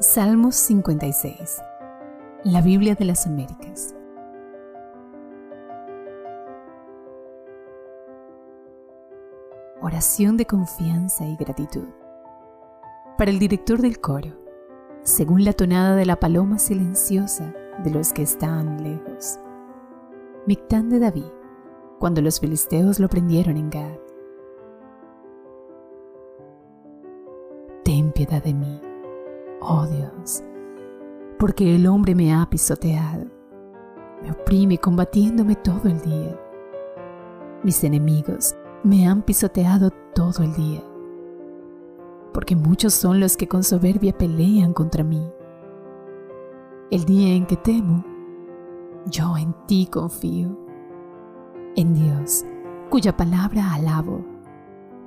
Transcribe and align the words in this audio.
Salmos 0.00 0.54
56 0.54 1.60
La 2.44 2.62
Biblia 2.62 2.94
de 2.94 3.04
las 3.04 3.26
Américas 3.26 3.96
Oración 9.82 10.36
de 10.36 10.46
confianza 10.46 11.24
y 11.26 11.34
gratitud 11.34 11.88
Para 13.16 13.32
el 13.32 13.40
director 13.40 13.82
del 13.82 13.98
coro, 13.98 14.38
según 15.02 15.44
la 15.44 15.52
tonada 15.52 15.96
de 15.96 16.06
la 16.06 16.20
paloma 16.20 16.60
silenciosa 16.60 17.52
de 17.82 17.90
los 17.90 18.12
que 18.12 18.22
están 18.22 18.84
lejos. 18.84 19.40
Mictán 20.46 20.90
de 20.90 21.00
David, 21.00 21.32
cuando 21.98 22.22
los 22.22 22.38
filisteos 22.38 23.00
lo 23.00 23.08
prendieron 23.08 23.56
en 23.56 23.68
Gad. 23.68 23.98
Ten 27.82 28.12
piedad 28.12 28.44
de 28.44 28.54
mí, 28.54 28.80
oh 29.60 29.86
Dios, 29.86 30.42
porque 31.38 31.74
el 31.74 31.86
hombre 31.86 32.14
me 32.14 32.34
ha 32.34 32.48
pisoteado, 32.48 33.26
me 34.22 34.30
oprime 34.32 34.78
combatiéndome 34.78 35.56
todo 35.56 35.88
el 35.88 36.00
día. 36.00 36.38
Mis 37.62 37.82
enemigos 37.84 38.54
me 38.84 39.06
han 39.06 39.22
pisoteado 39.22 39.90
todo 40.14 40.44
el 40.44 40.54
día, 40.54 40.82
porque 42.32 42.56
muchos 42.56 42.94
son 42.94 43.20
los 43.20 43.36
que 43.36 43.48
con 43.48 43.64
soberbia 43.64 44.16
pelean 44.16 44.72
contra 44.72 45.02
mí. 45.02 45.22
El 46.90 47.04
día 47.04 47.34
en 47.34 47.46
que 47.46 47.56
temo, 47.56 48.04
yo 49.06 49.36
en 49.36 49.54
ti 49.66 49.88
confío, 49.90 50.56
en 51.76 51.94
Dios, 51.94 52.44
cuya 52.90 53.16
palabra 53.16 53.74
alabo, 53.74 54.24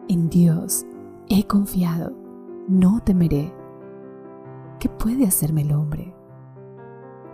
en 0.07 0.29
Dios 0.29 0.85
he 1.29 1.45
confiado, 1.45 2.13
no 2.67 2.99
temeré. 3.03 3.60
¿Qué 4.81 4.89
puede 4.89 5.25
hacerme 5.25 5.61
el 5.61 5.71
hombre? 5.71 6.13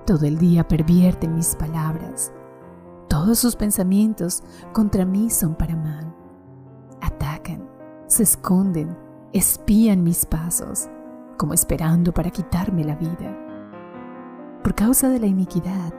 Todo 0.05 0.27
el 0.27 0.37
día 0.37 0.67
pervierten 0.67 1.33
mis 1.33 1.55
palabras, 1.55 2.31
todos 3.09 3.39
sus 3.39 3.55
pensamientos 3.55 4.43
contra 4.71 5.03
mí 5.03 5.31
son 5.31 5.55
para 5.55 5.75
mal 5.75 6.07
se 8.07 8.23
esconden, 8.23 8.97
espían 9.33 10.03
mis 10.03 10.25
pasos, 10.25 10.89
como 11.37 11.53
esperando 11.53 12.13
para 12.13 12.31
quitarme 12.31 12.83
la 12.83 12.95
vida. 12.95 13.37
Por 14.63 14.73
causa 14.73 15.09
de 15.09 15.19
la 15.19 15.27
iniquidad, 15.27 15.93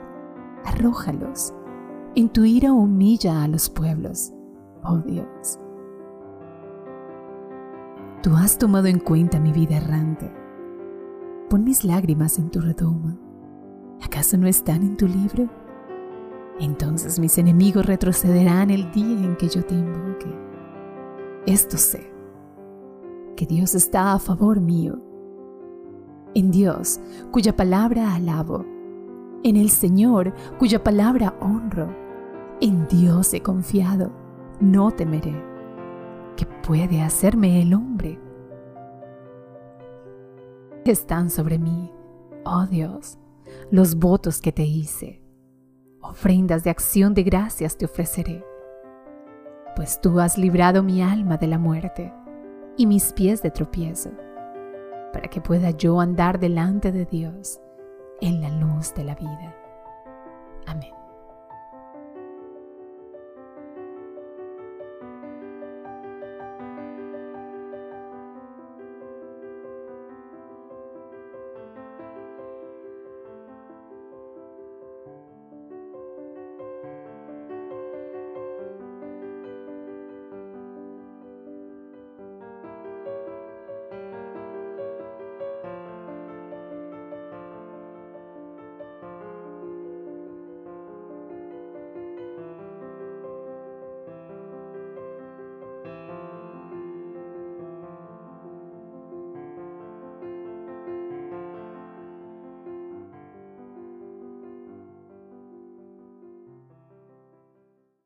arrójalos. 0.65 1.53
En 2.15 2.29
tu 2.29 2.43
ira 2.43 2.73
humilla 2.73 3.43
a 3.43 3.47
los 3.47 3.69
pueblos, 3.69 4.33
oh 4.83 4.97
Dios. 4.97 5.59
Tú 8.23 8.35
has 8.35 8.57
tomado 8.57 8.87
en 8.87 8.99
cuenta 8.99 9.39
mi 9.39 9.53
vida 9.53 9.77
errante. 9.77 10.33
Pon 11.49 11.63
mis 11.63 11.83
lágrimas 11.83 12.37
en 12.37 12.51
tu 12.51 12.61
redoma. 12.61 13.17
¿Acaso 14.03 14.37
no 14.37 14.45
están 14.45 14.83
en 14.83 14.95
tu 14.95 15.07
libro? 15.07 15.49
Entonces 16.59 17.17
mis 17.17 17.39
enemigos 17.39 17.87
retrocederán 17.87 18.69
el 18.69 18.91
día 18.91 19.25
en 19.25 19.35
que 19.35 19.49
yo 19.49 19.65
te 19.65 19.73
invoque. 19.73 20.27
Esto 21.47 21.77
sé, 21.77 22.13
que 23.35 23.47
Dios 23.47 23.73
está 23.73 24.13
a 24.13 24.19
favor 24.19 24.61
mío. 24.61 25.01
En 26.35 26.51
Dios, 26.51 26.99
cuya 27.31 27.55
palabra 27.55 28.13
alabo. 28.13 28.63
En 29.43 29.55
el 29.55 29.71
Señor, 29.71 30.35
cuya 30.59 30.83
palabra 30.83 31.33
honro. 31.41 31.89
En 32.61 32.87
Dios 32.87 33.33
he 33.33 33.41
confiado, 33.41 34.11
no 34.59 34.91
temeré. 34.91 35.43
¿Qué 36.35 36.45
puede 36.45 37.01
hacerme 37.01 37.63
el 37.63 37.73
hombre? 37.73 38.19
Están 40.89 41.29
sobre 41.29 41.59
mí, 41.59 41.91
oh 42.45 42.65
Dios, 42.65 43.17
los 43.71 43.95
votos 43.95 44.41
que 44.41 44.51
te 44.51 44.63
hice. 44.63 45.21
Ofrendas 46.01 46.63
de 46.63 46.69
acción 46.69 47.13
de 47.13 47.23
gracias 47.23 47.77
te 47.77 47.85
ofreceré 47.85 48.43
pues 49.79 50.01
tú 50.01 50.19
has 50.19 50.37
librado 50.37 50.83
mi 50.83 51.01
alma 51.01 51.37
de 51.37 51.47
la 51.47 51.57
muerte 51.57 52.13
y 52.75 52.85
mis 52.85 53.13
pies 53.13 53.41
de 53.41 53.49
tropiezo, 53.49 54.09
para 55.13 55.29
que 55.29 55.39
pueda 55.39 55.71
yo 55.71 56.01
andar 56.01 56.37
delante 56.37 56.91
de 56.91 57.05
Dios 57.05 57.61
en 58.19 58.41
la 58.41 58.49
luz 58.49 58.93
de 58.93 59.05
la 59.05 59.15
vida. 59.15 59.55
Amén. 60.67 60.98